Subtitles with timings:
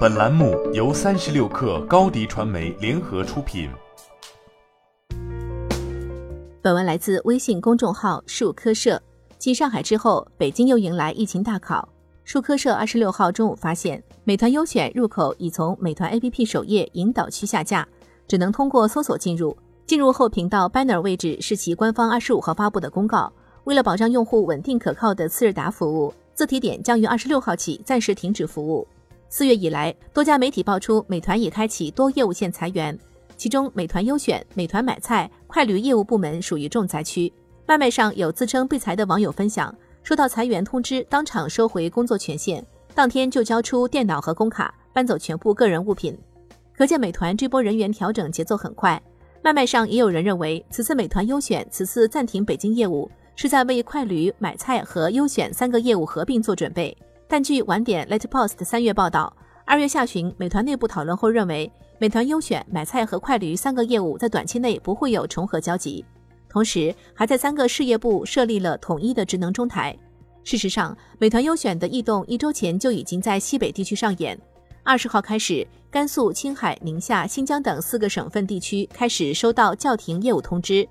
[0.00, 3.70] 本栏目由三十六氪高低传媒联合出品。
[6.60, 9.00] 本文来自微信公众号数科社。
[9.38, 11.88] 继上海之后，北京又迎来疫情大考。
[12.24, 17.88] 数科社二十六号中午发现，美团优选入口已从美团 APP 首页引导区下架，
[18.28, 19.56] 只能通过搜索进入。
[19.86, 23.32] 进入后频道 banner 位置是其官方二十五号发布的公告。
[23.64, 28.86] 为了保障用户稳定可靠的次日达服务，自提点将于二十六号起暂时停止服务。
[29.32, 32.98] 四月以来，多家媒体爆出美团已开启多业务线裁员，
[33.36, 37.32] 其中美团优选、美团买菜、快驴业务部门属于重灾区。
[37.66, 42.62] 外卖上有自称被裁的网友分享，收到裁员通知，当场收回工作权限，
[42.92, 46.18] 当天就交出电脑和工卡，搬走全部个人物品。
[46.76, 49.00] 可见美团这波人员调整节奏很快。
[49.44, 53.08] 外卖上也有人认为，此次美团优选此次暂停北京业务。
[53.36, 56.94] 是在为快驴、买菜和优选三个业务合并做准备。
[57.32, 59.32] 但据晚点 Letpost 三月报道，
[59.64, 66.04] 二月下旬，美团内部讨论后认为，美团优选、买菜和快驴三个业务在短期内不会有重合交集。
[66.48, 69.96] 同时，还在三个事业部设立了统一的职能中台。
[70.42, 74.36] 事实上，美团优选的异动一周前就已经在西北地区上演。
[74.82, 80.84] 二十号开始，甘肃、青海、宁夏、新疆等四个省份地区开始收到叫停业务通知。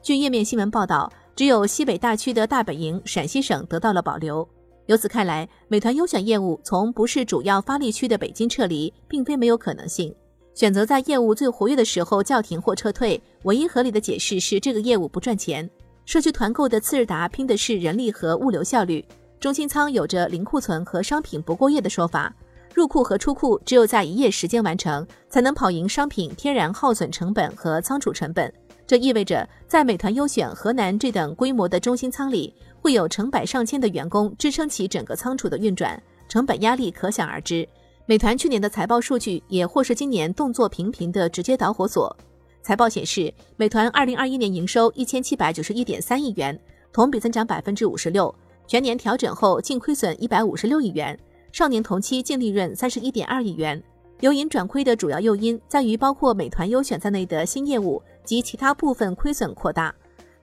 [0.00, 1.12] 据页面新闻报道。
[1.36, 4.46] 只有西北大区的大本营陕西省得到了保留。
[4.90, 10.12] 由此看来，美团优选业务从不是主要发力区的北京撤离，并非没有可能性。
[10.52, 15.70] 选择在业务最活跃的时候叫停或撤退，唯一合理的解释是这个业务不赚钱。
[16.06, 19.04] 社区团购的次日达拼的是人力和物流效率，
[19.38, 22.34] 中心仓有着零库存和商品不过夜的说法，
[22.74, 28.52] 入库和出库只有在一夜时间完成，才能跑赢商品天然耗损成本和仓储成本。
[28.88, 37.68] 这意味着，在美团优选河南这等规模的中心仓里，会有成百上千的员工支撑起整个仓储的运转，成本压力可想而知。
[38.06, 42.14] 美团去年的财报数据也或是今年动作频频的直接导火索。
[42.62, 46.58] 财报显示，美团二零二一年营收一千七百九十一点三亿元，
[46.92, 48.34] 同比增长百分之五十六，
[48.66, 51.18] 全年调整后净亏损一百五十六亿元，
[51.52, 53.82] 上年同期净利润三十一点二亿元。
[54.20, 58.02] 由盈转亏的主要诱因在于包括美团优选在内的新业务。
[58.22, 59.92] 及其他部分亏损扩大，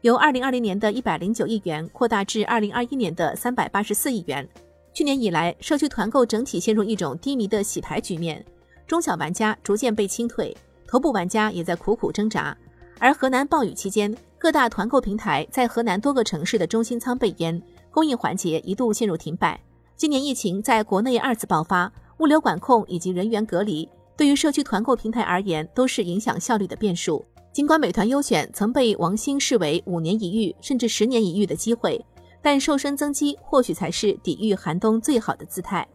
[0.02, 4.48] 由二零二零年的一百零九亿元扩大至二零二一年的三百八十四亿元。
[4.94, 8.44] 去年以来，社区团购整体陷入一种低迷的洗牌局面，
[8.86, 10.56] 中小玩家逐渐被清退，
[10.88, 12.56] 头部玩家也在苦苦挣扎。
[13.00, 19.60] 而河南暴雨期间，各大团购平台在河南多个城市的中心仓被淹，供应环节一度陷入停摆。
[19.96, 27.26] 今年疫情在国内二次爆发，物流管控以及人员隔离，对于社区团购平台而言，都是影响效率的变数。
[27.58, 32.00] 尽管美团优选曾被王兴视为五年一遇甚至十年一遇的机会，
[32.40, 35.88] 但瘦身增肌或许才是抵御寒冬最好的姿态。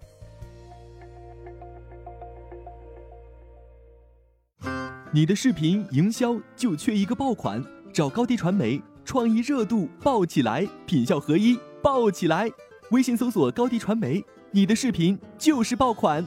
[5.12, 12.50] 你的视频营销就缺一个爆款，找高低传媒，创意热度爆起来，品效合一爆起来。
[12.90, 16.26] 微信搜索高低传媒，你的视频就是爆款。